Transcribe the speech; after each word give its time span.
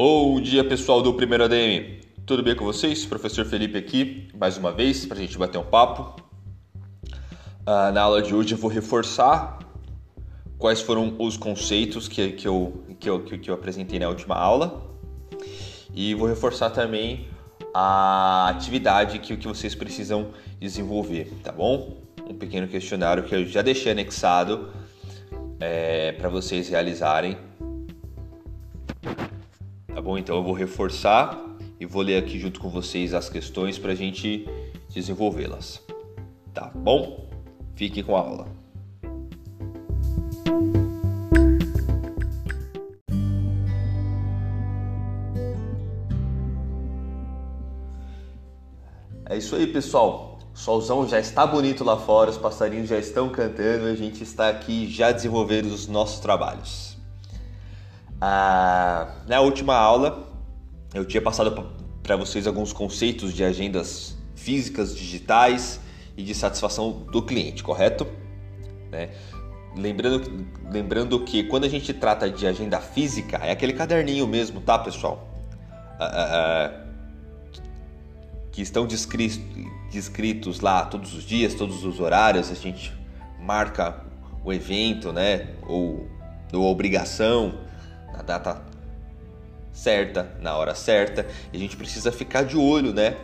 Bom 0.00 0.40
dia, 0.40 0.62
pessoal 0.62 1.02
do 1.02 1.12
Primeiro 1.12 1.42
ADM. 1.42 1.98
Tudo 2.24 2.40
bem 2.40 2.54
com 2.54 2.64
vocês? 2.64 3.04
Professor 3.04 3.44
Felipe 3.44 3.76
aqui, 3.76 4.28
mais 4.32 4.56
uma 4.56 4.70
vez, 4.70 5.04
para 5.04 5.18
a 5.18 5.20
gente 5.20 5.36
bater 5.36 5.58
um 5.58 5.64
papo. 5.64 6.22
Ah, 7.66 7.90
na 7.90 8.02
aula 8.02 8.22
de 8.22 8.32
hoje 8.32 8.54
eu 8.54 8.58
vou 8.58 8.70
reforçar 8.70 9.58
quais 10.56 10.80
foram 10.80 11.16
os 11.18 11.36
conceitos 11.36 12.06
que, 12.06 12.30
que, 12.30 12.46
eu, 12.46 12.84
que, 13.00 13.10
eu, 13.10 13.24
que 13.24 13.50
eu 13.50 13.54
apresentei 13.54 13.98
na 13.98 14.08
última 14.08 14.36
aula 14.36 14.88
e 15.92 16.14
vou 16.14 16.28
reforçar 16.28 16.70
também 16.70 17.26
a 17.74 18.50
atividade 18.50 19.18
que, 19.18 19.36
que 19.36 19.48
vocês 19.48 19.74
precisam 19.74 20.28
desenvolver, 20.60 21.28
tá 21.42 21.50
bom? 21.50 21.96
Um 22.24 22.34
pequeno 22.34 22.68
questionário 22.68 23.24
que 23.24 23.34
eu 23.34 23.44
já 23.44 23.62
deixei 23.62 23.90
anexado 23.90 24.72
é, 25.58 26.12
para 26.12 26.28
vocês 26.28 26.68
realizarem 26.68 27.47
bom? 30.08 30.16
Então 30.16 30.36
eu 30.36 30.42
vou 30.42 30.54
reforçar 30.54 31.38
e 31.78 31.84
vou 31.84 32.00
ler 32.00 32.16
aqui 32.16 32.38
junto 32.38 32.58
com 32.60 32.70
vocês 32.70 33.12
as 33.12 33.28
questões 33.28 33.78
para 33.78 33.92
a 33.92 33.94
gente 33.94 34.48
desenvolvê-las. 34.88 35.82
Tá 36.54 36.72
bom? 36.74 37.28
Fique 37.74 38.02
com 38.02 38.16
a 38.16 38.20
aula. 38.20 38.46
É 49.26 49.36
isso 49.36 49.54
aí, 49.56 49.66
pessoal. 49.66 50.38
O 50.54 50.58
solzão 50.58 51.06
já 51.06 51.20
está 51.20 51.46
bonito 51.46 51.84
lá 51.84 51.98
fora, 51.98 52.30
os 52.30 52.38
passarinhos 52.38 52.88
já 52.88 52.98
estão 52.98 53.28
cantando, 53.28 53.84
a 53.84 53.94
gente 53.94 54.22
está 54.22 54.48
aqui 54.48 54.88
já 54.88 55.12
desenvolvendo 55.12 55.66
os 55.66 55.86
nossos 55.86 56.18
trabalhos. 56.18 56.97
Na 58.20 59.40
última 59.40 59.74
aula, 59.76 60.26
eu 60.92 61.04
tinha 61.04 61.22
passado 61.22 61.72
para 62.02 62.16
vocês 62.16 62.46
alguns 62.46 62.72
conceitos 62.72 63.32
de 63.32 63.44
agendas 63.44 64.16
físicas, 64.34 64.96
digitais 64.96 65.80
e 66.16 66.22
de 66.22 66.34
satisfação 66.34 66.90
do 66.90 67.22
cliente, 67.22 67.62
correto? 67.62 68.06
Né? 68.90 69.10
Lembrando, 69.76 70.46
lembrando 70.70 71.20
que 71.24 71.44
quando 71.44 71.64
a 71.64 71.68
gente 71.68 71.92
trata 71.92 72.28
de 72.28 72.46
agenda 72.46 72.80
física, 72.80 73.36
é 73.36 73.52
aquele 73.52 73.72
caderninho 73.72 74.26
mesmo, 74.26 74.60
tá, 74.60 74.78
pessoal? 74.78 75.28
Que 78.50 78.62
estão 78.62 78.86
descritos, 78.86 80.60
lá 80.60 80.86
todos 80.86 81.14
os 81.14 81.24
dias, 81.24 81.54
todos 81.54 81.84
os 81.84 82.00
horários, 82.00 82.50
a 82.50 82.54
gente 82.54 82.92
marca 83.38 84.02
o 84.44 84.52
evento, 84.52 85.12
né? 85.12 85.48
Ou, 85.68 86.08
ou 86.52 86.64
obrigação 86.64 87.67
na 88.12 88.22
data 88.22 88.62
certa, 89.72 90.36
na 90.40 90.56
hora 90.56 90.74
certa, 90.74 91.26
e 91.52 91.56
a 91.56 91.60
gente 91.60 91.76
precisa 91.76 92.10
ficar 92.10 92.42
de 92.42 92.56
olho, 92.56 92.92
né? 92.92 93.16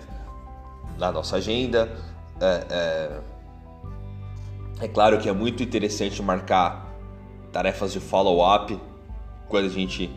Na 0.98 1.10
nossa 1.10 1.36
agenda. 1.36 1.91
É, 2.41 2.66
é, 2.70 3.20
é 4.84 4.88
claro 4.88 5.18
que 5.18 5.28
é 5.28 5.32
muito 5.32 5.62
interessante 5.62 6.22
marcar 6.22 6.92
tarefas 7.52 7.92
de 7.92 8.00
follow-up 8.00 8.78
quando 9.48 9.66
a 9.66 9.70
gente 9.70 10.10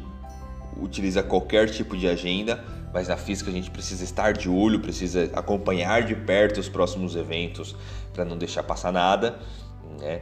utiliza 0.82 1.24
qualquer 1.24 1.70
tipo 1.70 1.96
de 1.98 2.08
agenda, 2.08 2.64
mas 2.94 3.08
na 3.08 3.18
física 3.18 3.50
a 3.50 3.54
gente 3.54 3.70
precisa 3.70 4.04
estar 4.04 4.34
de 4.34 4.50
olho, 4.50 4.80
precisa 4.80 5.30
acompanhar 5.34 6.04
de 6.04 6.16
perto 6.16 6.60
os 6.60 6.70
próximos 6.70 7.16
eventos 7.16 7.76
para 8.14 8.26
não 8.26 8.38
deixar 8.38 8.64
passar 8.64 8.92
nada. 8.92 9.40
Né? 10.00 10.22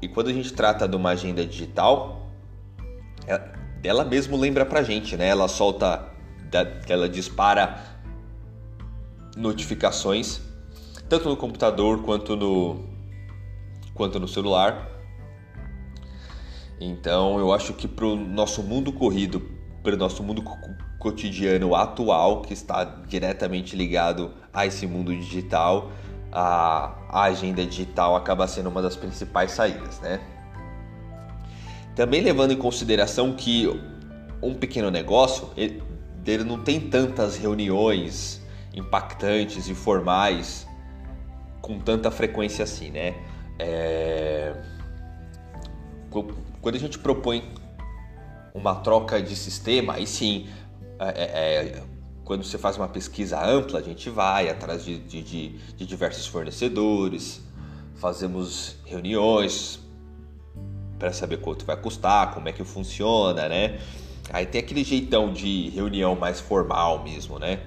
E 0.00 0.08
quando 0.08 0.28
a 0.28 0.32
gente 0.32 0.52
trata 0.52 0.86
de 0.86 0.96
uma 0.96 1.10
agenda 1.10 1.44
digital, 1.44 2.23
ela, 3.82 4.04
mesmo 4.04 4.36
lembra 4.36 4.64
pra 4.64 4.82
gente, 4.82 5.16
né? 5.16 5.28
Ela 5.28 5.48
solta, 5.48 6.08
ela 6.88 7.08
dispara 7.08 7.78
notificações, 9.36 10.40
tanto 11.08 11.28
no 11.28 11.36
computador 11.36 12.02
quanto 12.02 12.36
no, 12.36 12.84
quanto 13.94 14.18
no 14.18 14.28
celular. 14.28 14.90
Então 16.80 17.38
eu 17.38 17.52
acho 17.52 17.72
que 17.74 17.86
para 17.86 18.06
o 18.06 18.16
nosso 18.16 18.62
mundo 18.62 18.92
corrido, 18.92 19.40
para 19.82 19.94
o 19.94 19.98
nosso 19.98 20.22
mundo 20.22 20.42
cotidiano 20.98 21.74
atual, 21.74 22.42
que 22.42 22.52
está 22.52 22.84
diretamente 22.84 23.76
ligado 23.76 24.32
a 24.52 24.66
esse 24.66 24.86
mundo 24.86 25.14
digital, 25.14 25.90
a 26.32 27.22
agenda 27.22 27.64
digital 27.64 28.16
acaba 28.16 28.48
sendo 28.48 28.68
uma 28.68 28.82
das 28.82 28.96
principais 28.96 29.52
saídas, 29.52 30.00
né? 30.00 30.33
Também 31.94 32.20
levando 32.20 32.52
em 32.52 32.56
consideração 32.56 33.32
que 33.32 33.68
um 34.42 34.54
pequeno 34.54 34.90
negócio 34.90 35.48
ele 35.56 36.44
não 36.44 36.58
tem 36.58 36.80
tantas 36.80 37.36
reuniões 37.36 38.42
impactantes 38.74 39.68
e 39.68 39.74
formais 39.74 40.66
com 41.60 41.78
tanta 41.78 42.10
frequência 42.10 42.64
assim, 42.64 42.90
né? 42.90 43.14
É... 43.58 44.54
Quando 46.60 46.76
a 46.76 46.78
gente 46.78 46.98
propõe 46.98 47.42
uma 48.52 48.76
troca 48.76 49.20
de 49.20 49.34
sistema, 49.34 49.94
aí 49.94 50.06
sim, 50.06 50.48
é, 50.98 51.08
é, 51.08 51.24
é, 51.24 51.82
quando 52.24 52.44
você 52.44 52.56
faz 52.56 52.76
uma 52.76 52.88
pesquisa 52.88 53.44
ampla, 53.44 53.80
a 53.80 53.82
gente 53.82 54.08
vai 54.08 54.48
atrás 54.48 54.84
de, 54.84 54.98
de, 54.98 55.22
de 55.58 55.86
diversos 55.86 56.26
fornecedores, 56.26 57.42
fazemos 57.96 58.76
reuniões, 58.84 59.80
para 60.98 61.12
saber 61.12 61.38
quanto 61.38 61.64
vai 61.64 61.76
custar, 61.76 62.32
como 62.32 62.48
é 62.48 62.52
que 62.52 62.64
funciona, 62.64 63.48
né? 63.48 63.78
Aí 64.32 64.46
tem 64.46 64.60
aquele 64.60 64.82
jeitão 64.84 65.32
de 65.32 65.70
reunião 65.70 66.14
mais 66.16 66.40
formal 66.40 67.02
mesmo, 67.02 67.38
né? 67.38 67.60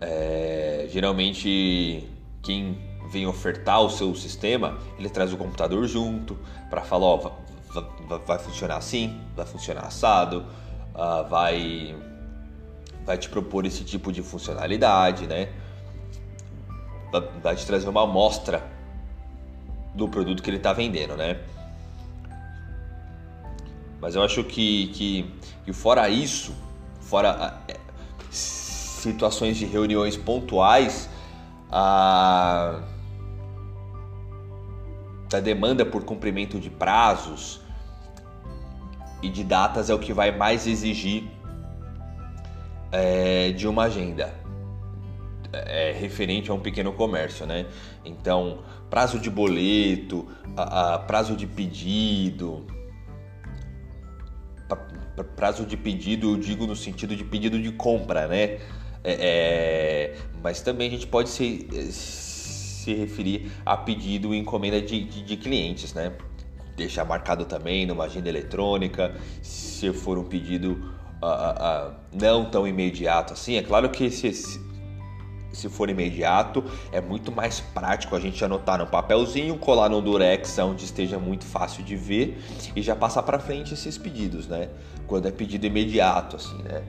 É, 0.00 0.86
geralmente 0.90 2.08
quem 2.42 2.78
vem 3.10 3.26
ofertar 3.26 3.80
o 3.80 3.90
seu 3.90 4.14
sistema, 4.14 4.78
ele 4.98 5.08
traz 5.08 5.32
o 5.32 5.36
computador 5.36 5.86
junto 5.86 6.38
para 6.68 6.82
falar, 6.82 7.06
ó, 7.06 7.16
vai, 7.18 8.18
vai, 8.26 8.38
funcionar 8.38 8.76
assim, 8.76 9.20
vai 9.34 9.46
funcionar 9.46 9.82
assado, 9.82 10.44
uh, 10.94 11.28
vai 11.28 11.96
vai 13.04 13.18
te 13.18 13.28
propor 13.28 13.66
esse 13.66 13.84
tipo 13.84 14.10
de 14.10 14.22
funcionalidade, 14.22 15.26
né? 15.26 15.50
Vai 17.42 17.54
te 17.54 17.66
trazer 17.66 17.88
uma 17.88 18.02
amostra 18.02 18.73
do 19.94 20.08
produto 20.08 20.42
que 20.42 20.50
ele 20.50 20.56
está 20.56 20.72
vendendo, 20.72 21.16
né? 21.16 21.38
Mas 24.00 24.14
eu 24.14 24.22
acho 24.22 24.44
que, 24.44 24.88
que, 24.88 25.34
que 25.64 25.72
fora 25.72 26.08
isso, 26.08 26.54
fora 27.00 27.62
é, 27.68 27.78
situações 28.30 29.56
de 29.56 29.64
reuniões 29.64 30.16
pontuais, 30.16 31.08
a, 31.70 32.82
a 35.32 35.40
demanda 35.40 35.86
por 35.86 36.04
cumprimento 36.04 36.58
de 36.58 36.68
prazos 36.68 37.60
e 39.22 39.28
de 39.28 39.42
datas 39.42 39.88
é 39.88 39.94
o 39.94 39.98
que 39.98 40.12
vai 40.12 40.36
mais 40.36 40.66
exigir 40.66 41.24
é, 42.92 43.52
de 43.52 43.66
uma 43.66 43.84
agenda 43.84 44.43
é, 45.66 45.92
referente 45.92 46.50
a 46.50 46.54
um 46.54 46.60
pequeno 46.60 46.92
comércio, 46.92 47.46
né? 47.46 47.66
Então, 48.04 48.60
prazo 48.90 49.18
de 49.18 49.30
boleto, 49.30 50.26
a, 50.56 50.94
a 50.94 50.98
prazo 50.98 51.36
de 51.36 51.46
pedido, 51.46 52.66
prazo 55.22 55.64
de 55.64 55.76
pedido, 55.76 56.32
eu 56.32 56.36
digo 56.36 56.66
no 56.66 56.74
sentido 56.74 57.14
de 57.14 57.24
pedido 57.24 57.60
de 57.60 57.70
compra, 57.72 58.26
né? 58.26 58.58
É, 59.04 59.12
é, 59.20 60.16
mas 60.42 60.60
também 60.60 60.88
a 60.88 60.90
gente 60.90 61.06
pode 61.06 61.28
se, 61.28 61.68
se 61.92 62.94
referir 62.94 63.52
a 63.64 63.76
pedido 63.76 64.34
e 64.34 64.38
encomenda 64.38 64.80
de, 64.80 65.04
de, 65.04 65.22
de, 65.22 65.36
clientes, 65.36 65.92
né? 65.92 66.12
Deixar 66.76 67.04
marcado 67.04 67.44
também 67.44 67.86
numa 67.86 68.04
agenda 68.04 68.28
eletrônica, 68.28 69.14
se 69.42 69.92
for 69.92 70.18
um 70.18 70.24
pedido 70.24 70.92
não 72.12 72.44
tão 72.50 72.66
imediato 72.66 73.32
assim. 73.32 73.56
É 73.56 73.62
claro 73.62 73.88
que 73.90 74.10
se, 74.10 74.32
se 75.54 75.68
for 75.68 75.88
imediato, 75.88 76.64
é 76.92 77.00
muito 77.00 77.30
mais 77.32 77.60
prático 77.60 78.14
a 78.16 78.20
gente 78.20 78.44
anotar 78.44 78.78
no 78.78 78.86
papelzinho, 78.86 79.56
colar 79.58 79.88
no 79.88 80.00
durex 80.00 80.58
onde 80.58 80.84
esteja 80.84 81.18
muito 81.18 81.44
fácil 81.44 81.82
de 81.84 81.96
ver 81.96 82.42
e 82.74 82.82
já 82.82 82.96
passar 82.96 83.22
para 83.22 83.38
frente 83.38 83.74
esses 83.74 83.96
pedidos, 83.96 84.46
né? 84.46 84.68
Quando 85.06 85.26
é 85.26 85.30
pedido 85.30 85.66
imediato, 85.66 86.36
assim, 86.36 86.62
né? 86.62 86.82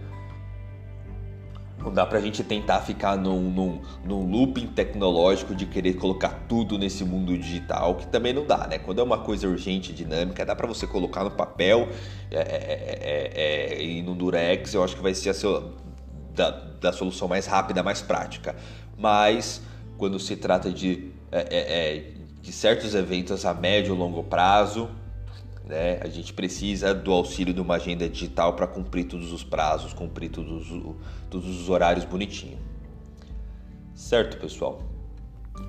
Não 1.85 1.93
dá 1.93 2.03
pra 2.03 2.19
gente 2.19 2.43
tentar 2.43 2.81
ficar 2.81 3.15
num, 3.15 3.41
num, 3.41 3.81
num 4.03 4.27
looping 4.27 4.65
tecnológico 4.65 5.53
de 5.53 5.67
querer 5.67 5.93
colocar 5.93 6.45
tudo 6.49 6.79
nesse 6.79 7.05
mundo 7.05 7.37
digital, 7.37 7.93
que 7.93 8.07
também 8.07 8.33
não 8.33 8.43
dá, 8.43 8.65
né? 8.67 8.79
Quando 8.79 8.99
é 9.01 9.03
uma 9.03 9.19
coisa 9.19 9.47
urgente, 9.47 9.93
dinâmica, 9.93 10.43
dá 10.43 10.55
para 10.55 10.65
você 10.65 10.87
colocar 10.87 11.23
no 11.23 11.29
papel 11.29 11.87
é, 12.31 12.39
é, 12.39 13.31
é, 13.75 13.83
e 13.83 14.01
no 14.01 14.15
durex, 14.15 14.73
eu 14.73 14.83
acho 14.83 14.95
que 14.95 15.03
vai 15.03 15.13
ser 15.13 15.29
a 15.29 15.33
sua 15.35 15.84
da, 16.35 16.51
da 16.51 16.91
solução 16.93 17.27
mais 17.27 17.47
rápida, 17.47 17.81
mais 17.81 18.01
prática. 18.01 18.55
Mas 18.97 19.61
quando 19.97 20.19
se 20.19 20.35
trata 20.35 20.69
de, 20.71 21.11
é, 21.31 21.39
é, 21.39 21.97
é, 21.97 22.13
de 22.41 22.51
certos 22.51 22.93
eventos 22.93 23.45
a 23.45 23.53
médio 23.53 23.95
e 23.95 23.97
longo 23.97 24.23
prazo, 24.23 24.89
Né? 25.65 25.99
A 26.01 26.07
gente 26.07 26.31
precisa 26.31 26.93
do 26.93 27.11
auxílio 27.11 27.53
de 27.53 27.59
uma 27.59 27.75
agenda 27.75 28.07
digital 28.07 28.53
para 28.53 28.67
cumprir 28.67 29.05
todos 29.05 29.33
os 29.33 29.43
prazos, 29.43 29.93
cumprir 29.93 30.29
todos, 30.29 30.67
todos 31.29 31.49
os 31.61 31.69
horários 31.69 32.05
bonitinho. 32.05 32.59
Certo, 33.95 34.37
pessoal? 34.37 34.81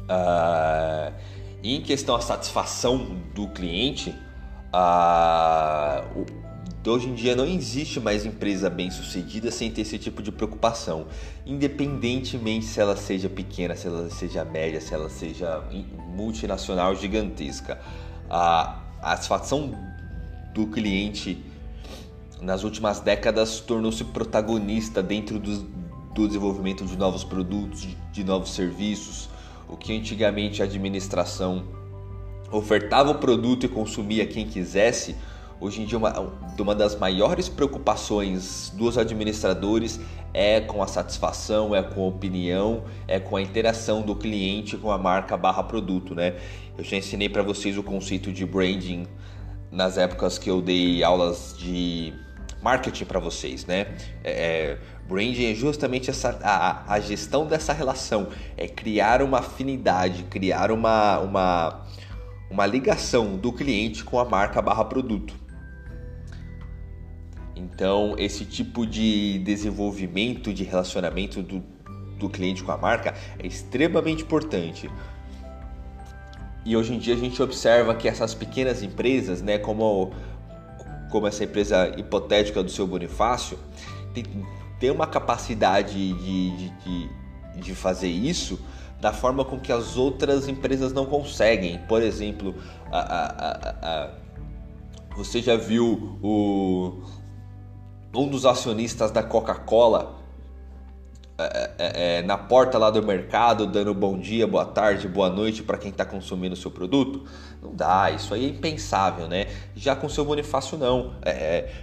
Ah, 0.08 1.12
em 1.62 1.80
questão 1.80 2.14
à 2.14 2.20
satisfação 2.20 3.16
do 3.34 3.48
cliente, 3.48 4.14
ah, 4.72 6.04
hoje 6.90 7.08
em 7.08 7.14
dia 7.14 7.34
não 7.34 7.46
existe 7.46 8.00
mais 8.00 8.24
empresa 8.24 8.70
bem 8.70 8.90
sucedida 8.90 9.50
sem 9.50 9.70
ter 9.70 9.82
esse 9.82 9.98
tipo 9.98 10.22
de 10.22 10.30
preocupação, 10.30 11.06
independentemente 11.44 12.66
se 12.66 12.80
ela 12.80 12.96
seja 12.96 13.28
pequena, 13.28 13.74
se 13.76 13.86
ela 13.86 14.08
seja 14.10 14.44
média, 14.44 14.80
se 14.80 14.94
ela 14.94 15.08
seja 15.08 15.62
multinacional 16.14 16.94
gigantesca. 16.94 17.80
A, 18.28 18.80
a 19.00 19.10
satisfação 19.10 19.72
do 20.54 20.66
cliente 20.66 21.42
nas 22.40 22.64
últimas 22.64 23.00
décadas 23.00 23.60
tornou-se 23.60 24.04
protagonista 24.04 25.02
dentro 25.02 25.38
do, 25.38 25.62
do 26.14 26.26
desenvolvimento 26.26 26.84
de 26.84 26.96
novos 26.96 27.24
produtos, 27.24 27.82
de, 27.82 27.96
de 28.12 28.24
novos 28.24 28.50
serviços, 28.54 29.28
o 29.68 29.76
que 29.76 29.96
antigamente 29.96 30.62
a 30.62 30.64
administração 30.64 31.64
ofertava 32.50 33.10
o 33.10 33.14
produto 33.16 33.66
e 33.66 33.68
consumia 33.68 34.26
quem 34.26 34.46
quisesse, 34.46 35.16
hoje 35.60 35.82
em 35.82 35.84
dia 35.84 35.98
uma, 35.98 36.12
uma 36.58 36.74
das 36.74 36.96
maiores 36.96 37.48
preocupações 37.48 38.70
dos 38.74 38.98
administradores 38.98 40.00
é 40.34 40.60
com 40.60 40.82
a 40.82 40.86
satisfação, 40.86 41.74
é 41.74 41.82
com 41.82 42.04
a 42.04 42.08
opinião, 42.08 42.84
é 43.08 43.18
com 43.18 43.36
a 43.36 43.42
interação 43.42 44.02
do 44.02 44.14
cliente 44.14 44.76
com 44.76 44.90
a 44.90 44.98
marca 44.98 45.36
barra 45.36 45.62
produto, 45.62 46.14
né? 46.14 46.34
Eu 46.76 46.84
já 46.84 46.96
ensinei 46.96 47.28
para 47.28 47.42
vocês 47.42 47.78
o 47.78 47.82
conceito 47.82 48.30
de 48.30 48.44
branding 48.44 49.06
nas 49.70 49.96
épocas 49.96 50.38
que 50.38 50.50
eu 50.50 50.60
dei 50.60 51.02
aulas 51.02 51.54
de 51.56 52.12
marketing 52.62 53.04
para 53.04 53.18
vocês, 53.18 53.64
né? 53.64 53.86
É, 54.22 54.30
é, 54.30 54.78
branding 55.08 55.52
é 55.52 55.54
justamente 55.54 56.10
essa, 56.10 56.38
a, 56.42 56.92
a 56.92 57.00
gestão 57.00 57.46
dessa 57.46 57.72
relação, 57.72 58.28
é 58.56 58.68
criar 58.68 59.22
uma 59.22 59.38
afinidade, 59.38 60.24
criar 60.24 60.70
uma, 60.70 61.18
uma, 61.20 61.86
uma 62.50 62.66
ligação 62.66 63.36
do 63.36 63.52
cliente 63.52 64.04
com 64.04 64.18
a 64.18 64.24
marca 64.24 64.60
barra 64.60 64.84
produto. 64.84 65.45
Então, 67.56 68.14
esse 68.18 68.44
tipo 68.44 68.86
de 68.86 69.38
desenvolvimento 69.38 70.52
de 70.52 70.62
relacionamento 70.62 71.42
do, 71.42 71.62
do 72.18 72.28
cliente 72.28 72.62
com 72.62 72.70
a 72.70 72.76
marca 72.76 73.14
é 73.38 73.46
extremamente 73.46 74.22
importante. 74.22 74.90
E 76.66 76.76
hoje 76.76 76.94
em 76.94 76.98
dia 76.98 77.14
a 77.14 77.18
gente 77.18 77.42
observa 77.42 77.94
que 77.94 78.06
essas 78.06 78.34
pequenas 78.34 78.82
empresas, 78.82 79.40
né, 79.40 79.56
como, 79.56 80.12
como 81.10 81.26
essa 81.26 81.44
empresa 81.44 81.94
hipotética 81.96 82.62
do 82.62 82.70
seu 82.70 82.86
Bonifácio, 82.86 83.58
tem, 84.12 84.24
tem 84.78 84.90
uma 84.90 85.06
capacidade 85.06 85.94
de, 85.94 86.50
de, 86.50 86.70
de, 86.70 87.60
de 87.60 87.74
fazer 87.74 88.08
isso 88.08 88.60
da 89.00 89.12
forma 89.12 89.44
com 89.44 89.58
que 89.58 89.72
as 89.72 89.96
outras 89.96 90.48
empresas 90.48 90.92
não 90.92 91.06
conseguem. 91.06 91.78
Por 91.86 92.02
exemplo, 92.02 92.54
a, 92.90 92.98
a, 92.98 93.70
a, 93.82 94.10
você 95.16 95.40
já 95.40 95.56
viu 95.56 96.18
o, 96.22 97.02
um 98.16 98.28
dos 98.28 98.46
acionistas 98.46 99.10
da 99.10 99.22
Coca-Cola 99.22 100.16
é, 101.38 101.70
é, 101.78 102.18
é, 102.18 102.22
na 102.22 102.38
porta 102.38 102.78
lá 102.78 102.90
do 102.90 103.02
mercado, 103.02 103.66
dando 103.66 103.92
bom 103.92 104.18
dia, 104.18 104.46
boa 104.46 104.64
tarde, 104.64 105.06
boa 105.06 105.28
noite 105.28 105.62
para 105.62 105.76
quem 105.76 105.90
está 105.90 106.02
consumindo 106.02 106.54
o 106.54 106.56
seu 106.56 106.70
produto? 106.70 107.24
Não 107.62 107.74
dá, 107.74 108.10
isso 108.10 108.32
aí 108.32 108.46
é 108.46 108.48
impensável, 108.48 109.28
né? 109.28 109.46
Já 109.74 109.94
com 109.94 110.06
o 110.06 110.10
seu 110.10 110.24
Bonifácio, 110.24 110.78
não. 110.78 111.12
É, 111.22 111.30
é, 111.30 111.74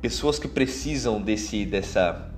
pessoas 0.00 0.40
que 0.40 0.48
precisam 0.48 1.22
desse, 1.22 1.64
dessa. 1.64 2.32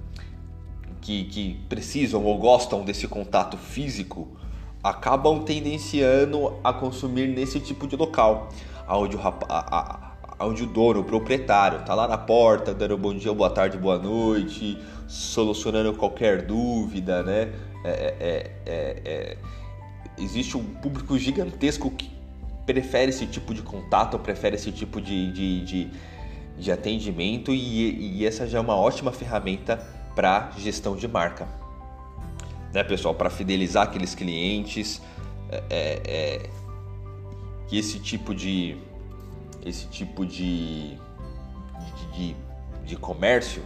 Que, 1.00 1.24
que 1.24 1.54
precisam 1.70 2.22
ou 2.22 2.36
gostam 2.36 2.84
desse 2.84 3.08
contato 3.08 3.56
físico 3.56 4.36
acabam 4.82 5.42
tendenciando 5.42 6.58
a 6.62 6.70
consumir 6.70 7.28
nesse 7.28 7.60
tipo 7.60 7.86
de 7.86 7.96
local, 7.96 8.50
onde 8.86 9.16
o, 9.16 9.20
a, 9.48 10.07
onde 10.40 10.62
o 10.62 10.66
dono, 10.66 11.00
o 11.00 11.04
proprietário, 11.04 11.84
tá 11.84 11.94
lá 11.94 12.06
na 12.06 12.18
porta, 12.18 12.72
dando 12.72 12.96
bom 12.96 13.14
dia, 13.14 13.32
boa 13.32 13.50
tarde, 13.50 13.76
boa 13.76 13.98
noite, 13.98 14.78
solucionando 15.06 15.92
qualquer 15.94 16.42
dúvida, 16.42 17.22
né? 17.22 17.52
É, 17.84 18.14
é, 18.20 18.50
é, 18.66 19.02
é, 19.04 19.36
existe 20.18 20.56
um 20.56 20.64
público 20.64 21.18
gigantesco 21.18 21.90
que 21.90 22.10
prefere 22.64 23.10
esse 23.10 23.26
tipo 23.26 23.52
de 23.54 23.62
contato, 23.62 24.18
prefere 24.18 24.56
esse 24.56 24.70
tipo 24.70 25.00
de, 25.00 25.32
de, 25.32 25.64
de, 25.64 25.90
de 26.58 26.72
atendimento 26.72 27.52
e, 27.52 28.18
e, 28.18 28.26
essa 28.26 28.46
já 28.46 28.58
é 28.58 28.60
uma 28.60 28.76
ótima 28.76 29.10
ferramenta 29.10 29.76
para 30.14 30.50
gestão 30.58 30.94
de 30.94 31.08
marca, 31.08 31.48
né, 32.72 32.84
pessoal? 32.84 33.14
Para 33.14 33.30
fidelizar 33.30 33.84
aqueles 33.84 34.14
clientes, 34.14 35.00
é, 35.70 36.00
é, 36.04 36.50
que 37.68 37.78
esse 37.78 37.98
tipo 37.98 38.34
de 38.34 38.76
esse 39.68 39.86
tipo 39.86 40.24
de, 40.24 40.96
de, 40.96 42.12
de, 42.14 42.36
de 42.84 42.96
comércio, 42.96 43.62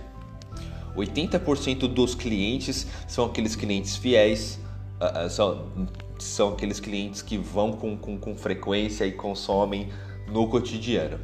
80% 0.96 1.88
dos 1.88 2.14
clientes 2.14 2.86
são 3.08 3.26
aqueles 3.26 3.56
clientes 3.56 3.96
fiéis, 3.96 4.58
uh, 5.00 5.30
são, 5.30 5.70
são 6.18 6.52
aqueles 6.52 6.80
clientes 6.80 7.22
que 7.22 7.38
vão 7.38 7.72
com, 7.72 7.96
com, 7.96 8.18
com 8.18 8.36
frequência 8.36 9.06
e 9.06 9.12
consomem 9.12 9.88
no 10.28 10.48
cotidiano. 10.48 11.18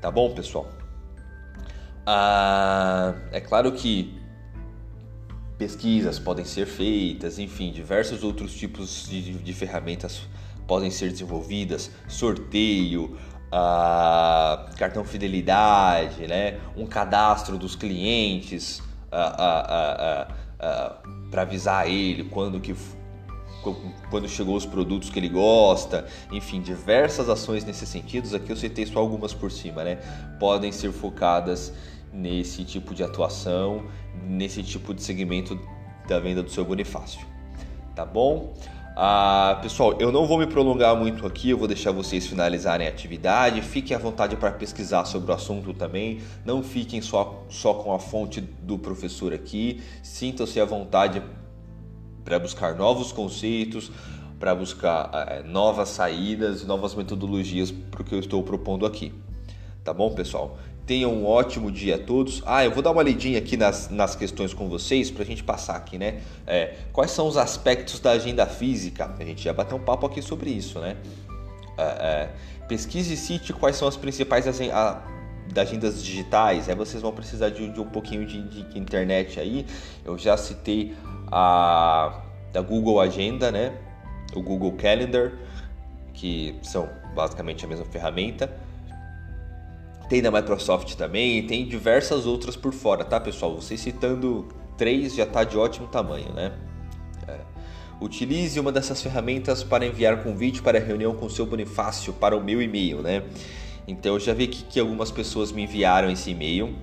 Tá 0.00 0.10
bom, 0.10 0.34
pessoal? 0.34 0.68
Uh, 2.06 3.18
é 3.32 3.40
claro 3.40 3.72
que 3.72 4.14
pesquisas 5.56 6.18
podem 6.18 6.44
ser 6.44 6.66
feitas, 6.66 7.38
enfim, 7.38 7.72
diversos 7.72 8.22
outros 8.22 8.54
tipos 8.54 9.08
de, 9.08 9.32
de 9.38 9.52
ferramentas 9.54 10.28
podem 10.66 10.90
ser 10.90 11.10
desenvolvidas, 11.10 11.90
sorteio, 12.08 13.16
cartão 14.76 15.04
fidelidade, 15.04 16.26
né? 16.26 16.58
um 16.76 16.86
cadastro 16.86 17.56
dos 17.56 17.76
clientes 17.76 18.82
para 21.30 21.42
avisar 21.42 21.88
ele 21.88 22.24
quando 22.24 22.60
que 22.60 22.74
quando 24.10 24.28
chegou 24.28 24.56
os 24.56 24.66
produtos 24.66 25.08
que 25.08 25.18
ele 25.18 25.30
gosta, 25.30 26.06
enfim, 26.30 26.60
diversas 26.60 27.30
ações 27.30 27.64
nesse 27.64 27.86
sentido. 27.86 28.36
Aqui 28.36 28.50
eu 28.50 28.56
citei 28.56 28.84
só 28.84 28.98
algumas 28.98 29.32
por 29.32 29.50
cima, 29.50 29.82
né? 29.82 29.96
Podem 30.38 30.70
ser 30.70 30.92
focadas 30.92 31.72
nesse 32.12 32.62
tipo 32.62 32.94
de 32.94 33.02
atuação, 33.02 33.86
nesse 34.22 34.62
tipo 34.62 34.92
de 34.92 35.02
segmento 35.02 35.58
da 36.06 36.20
venda 36.20 36.42
do 36.42 36.50
seu 36.50 36.62
Bonifácio. 36.62 37.26
Tá 37.94 38.04
bom? 38.04 38.52
Ah, 38.96 39.58
pessoal, 39.60 39.96
eu 39.98 40.12
não 40.12 40.24
vou 40.24 40.38
me 40.38 40.46
prolongar 40.46 40.94
muito 40.94 41.26
aqui, 41.26 41.50
eu 41.50 41.58
vou 41.58 41.66
deixar 41.66 41.90
vocês 41.90 42.28
finalizarem 42.28 42.86
a 42.86 42.90
atividade. 42.90 43.60
Fiquem 43.60 43.96
à 43.96 43.98
vontade 43.98 44.36
para 44.36 44.52
pesquisar 44.52 45.04
sobre 45.04 45.32
o 45.32 45.34
assunto 45.34 45.74
também. 45.74 46.20
Não 46.44 46.62
fiquem 46.62 47.02
só, 47.02 47.44
só 47.48 47.74
com 47.74 47.92
a 47.92 47.98
fonte 47.98 48.40
do 48.40 48.78
professor 48.78 49.34
aqui. 49.34 49.82
Sintam-se 50.00 50.60
à 50.60 50.64
vontade 50.64 51.20
para 52.24 52.38
buscar 52.38 52.76
novos 52.76 53.10
conceitos, 53.10 53.90
para 54.38 54.54
buscar 54.54 55.10
é, 55.28 55.42
novas 55.42 55.88
saídas, 55.88 56.64
novas 56.64 56.94
metodologias 56.94 57.72
para 57.72 58.00
o 58.00 58.04
que 58.04 58.14
eu 58.14 58.20
estou 58.20 58.44
propondo 58.44 58.86
aqui. 58.86 59.12
Tá 59.82 59.92
bom, 59.92 60.14
pessoal? 60.14 60.56
Tenham 60.86 61.14
um 61.14 61.26
ótimo 61.26 61.70
dia 61.70 61.94
a 61.94 61.98
todos. 61.98 62.42
Ah, 62.44 62.62
eu 62.62 62.70
vou 62.70 62.82
dar 62.82 62.90
uma 62.90 63.02
lidinha 63.02 63.38
aqui 63.38 63.56
nas, 63.56 63.88
nas 63.88 64.14
questões 64.14 64.52
com 64.52 64.68
vocês 64.68 65.10
para 65.10 65.22
a 65.22 65.26
gente 65.26 65.42
passar 65.42 65.76
aqui, 65.76 65.96
né? 65.96 66.20
É, 66.46 66.74
quais 66.92 67.10
são 67.10 67.26
os 67.26 67.38
aspectos 67.38 68.00
da 68.00 68.10
agenda 68.10 68.44
física? 68.46 69.10
A 69.18 69.24
gente 69.24 69.42
já 69.42 69.52
bateu 69.52 69.78
um 69.78 69.80
papo 69.80 70.04
aqui 70.06 70.20
sobre 70.20 70.50
isso, 70.50 70.78
né? 70.78 70.98
É, 71.78 71.82
é, 71.82 72.30
pesquise 72.68 73.14
e 73.14 73.16
cite 73.16 73.52
quais 73.54 73.76
são 73.76 73.88
as 73.88 73.96
principais 73.96 74.46
a, 74.46 75.02
agendas 75.56 76.04
digitais. 76.04 76.68
Aí 76.68 76.74
vocês 76.74 77.02
vão 77.02 77.12
precisar 77.12 77.48
de, 77.48 77.66
de 77.66 77.80
um 77.80 77.88
pouquinho 77.88 78.26
de, 78.26 78.42
de, 78.42 78.78
internet 78.78 79.40
aí. 79.40 79.64
Eu 80.04 80.18
já 80.18 80.36
citei 80.36 80.94
a 81.32 82.20
da 82.52 82.60
Google 82.60 83.00
Agenda, 83.00 83.50
né? 83.50 83.72
O 84.36 84.42
Google 84.42 84.72
Calendar, 84.72 85.32
que 86.12 86.54
são 86.62 86.90
basicamente 87.14 87.64
a 87.64 87.68
mesma 87.68 87.86
ferramenta 87.86 88.63
tem 90.14 90.22
da 90.22 90.30
Microsoft 90.30 90.94
também 90.94 91.38
e 91.38 91.42
tem 91.42 91.66
diversas 91.66 92.24
outras 92.24 92.54
por 92.54 92.72
fora, 92.72 93.04
tá 93.04 93.18
pessoal? 93.18 93.56
Vocês 93.56 93.80
citando 93.80 94.46
três 94.76 95.12
já 95.12 95.24
está 95.24 95.42
de 95.42 95.58
ótimo 95.58 95.88
tamanho, 95.88 96.32
né? 96.32 96.52
É. 97.26 97.40
Utilize 98.00 98.60
uma 98.60 98.70
dessas 98.70 99.02
ferramentas 99.02 99.64
para 99.64 99.84
enviar 99.84 100.22
convite 100.22 100.62
para 100.62 100.78
reunião 100.78 101.16
com 101.16 101.28
seu 101.28 101.44
Bonifácio 101.44 102.12
para 102.12 102.36
o 102.36 102.40
meu 102.40 102.62
e-mail, 102.62 103.02
né? 103.02 103.24
Então 103.88 104.14
eu 104.14 104.20
já 104.20 104.32
vi 104.32 104.46
que, 104.46 104.62
que 104.62 104.78
algumas 104.78 105.10
pessoas 105.10 105.50
me 105.50 105.64
enviaram 105.64 106.08
esse 106.08 106.30
e-mail, 106.30 106.76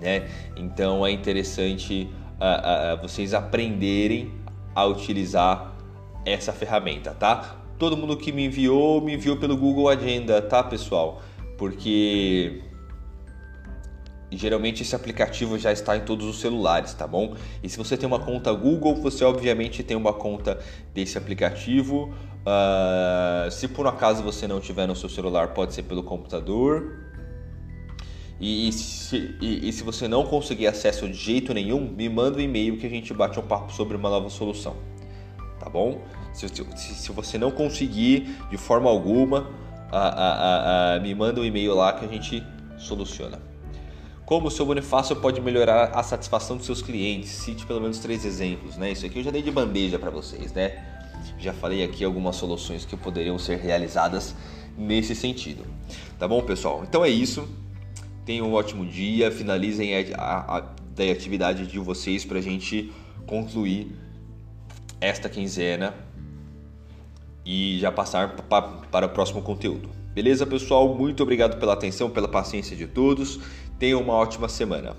né? 0.00 0.26
Então 0.56 1.04
é 1.04 1.10
interessante 1.10 2.08
uh, 2.40 2.96
uh, 2.96 3.02
vocês 3.02 3.34
aprenderem 3.34 4.32
a 4.74 4.86
utilizar 4.86 5.74
essa 6.24 6.54
ferramenta, 6.54 7.10
tá? 7.10 7.60
todo 7.78 7.96
mundo 7.98 8.16
que 8.16 8.32
me 8.32 8.46
enviou, 8.46 9.00
me 9.02 9.14
enviou 9.14 9.36
pelo 9.36 9.56
Google 9.56 9.90
Agenda, 9.90 10.40
tá, 10.40 10.62
pessoal? 10.62 11.20
Porque 11.56 12.62
geralmente 14.36 14.82
esse 14.82 14.94
aplicativo 14.94 15.58
já 15.58 15.72
está 15.72 15.96
em 15.96 16.00
todos 16.00 16.26
os 16.26 16.40
celulares, 16.40 16.92
tá 16.94 17.06
bom? 17.06 17.34
E 17.62 17.68
se 17.68 17.78
você 17.78 17.96
tem 17.96 18.06
uma 18.06 18.18
conta 18.18 18.52
Google, 18.52 18.96
você 18.96 19.24
obviamente 19.24 19.82
tem 19.82 19.96
uma 19.96 20.12
conta 20.12 20.58
desse 20.92 21.16
aplicativo. 21.16 22.14
Uh, 22.44 23.50
se 23.50 23.68
por 23.68 23.86
um 23.86 23.88
acaso 23.88 24.22
você 24.22 24.46
não 24.46 24.60
tiver 24.60 24.86
no 24.86 24.94
seu 24.94 25.08
celular, 25.08 25.48
pode 25.48 25.74
ser 25.74 25.84
pelo 25.84 26.02
computador. 26.02 27.00
E, 28.40 28.72
se, 28.72 29.36
e, 29.40 29.68
e, 29.68 29.72
se, 29.72 29.82
você 29.84 30.08
não 30.08 30.26
conseguir 30.26 30.66
acesso 30.66 31.08
de 31.08 31.14
jeito 31.14 31.54
nenhum, 31.54 31.80
me 31.80 32.08
manda 32.08 32.38
um 32.38 32.40
e-mail 32.40 32.76
que 32.76 32.86
a 32.86 32.90
gente 32.90 33.14
bate 33.14 33.38
um 33.38 33.42
papo 33.42 33.72
sobre 33.72 33.96
uma 33.96 34.10
nova 34.10 34.28
solução. 34.28 34.76
Tá 35.58 35.70
bom? 35.70 36.02
Se, 36.32 36.48
se, 36.48 36.64
se 36.76 37.12
você 37.12 37.38
não 37.38 37.52
conseguir 37.52 38.36
de 38.50 38.56
forma 38.56 38.90
alguma, 38.90 39.50
a, 39.90 39.98
a, 39.98 40.94
a, 40.94 41.00
me 41.00 41.14
manda 41.14 41.40
um 41.40 41.44
e-mail 41.44 41.74
lá 41.74 41.92
que 41.92 42.04
a 42.04 42.08
gente 42.08 42.42
soluciona. 42.76 43.38
Como 44.24 44.48
o 44.48 44.50
seu 44.50 44.64
Bonifácio 44.64 45.14
pode 45.16 45.40
melhorar 45.40 45.90
a 45.94 46.02
satisfação 46.02 46.56
dos 46.56 46.64
seus 46.64 46.80
clientes? 46.80 47.30
Cite 47.30 47.66
pelo 47.66 47.80
menos 47.80 47.98
três 47.98 48.24
exemplos, 48.24 48.76
né? 48.76 48.90
Isso 48.90 49.04
aqui 49.04 49.18
eu 49.18 49.22
já 49.22 49.30
dei 49.30 49.42
de 49.42 49.50
bandeja 49.50 49.98
para 49.98 50.10
vocês, 50.10 50.52
né? 50.52 50.82
Já 51.38 51.52
falei 51.52 51.84
aqui 51.84 52.04
algumas 52.04 52.36
soluções 52.36 52.84
que 52.84 52.96
poderiam 52.96 53.38
ser 53.38 53.58
realizadas 53.58 54.34
nesse 54.76 55.14
sentido. 55.14 55.64
Tá 56.18 56.26
bom, 56.26 56.42
pessoal? 56.42 56.82
Então 56.88 57.04
é 57.04 57.08
isso. 57.08 57.46
Tenham 58.24 58.48
um 58.48 58.54
ótimo 58.54 58.86
dia. 58.86 59.30
Finalizem 59.30 59.94
a, 60.14 60.18
a, 60.18 60.58
a 60.58 61.12
atividade 61.12 61.66
de 61.66 61.78
vocês 61.78 62.24
para 62.24 62.38
a 62.38 62.42
gente 62.42 62.90
concluir 63.26 63.94
esta 65.00 65.28
quinzena 65.28 65.94
e 67.44 67.78
já 67.78 67.92
passar 67.92 68.36
para 68.90 69.06
o 69.06 69.08
próximo 69.10 69.42
conteúdo. 69.42 69.88
Beleza, 70.14 70.46
pessoal? 70.46 70.94
Muito 70.94 71.22
obrigado 71.22 71.58
pela 71.58 71.72
atenção, 71.72 72.08
pela 72.08 72.28
paciência 72.28 72.76
de 72.76 72.86
todos. 72.86 73.40
Tenham 73.78 74.00
uma 74.00 74.14
ótima 74.14 74.48
semana. 74.48 74.96